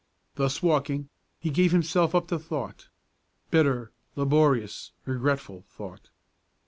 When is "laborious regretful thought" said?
4.15-6.09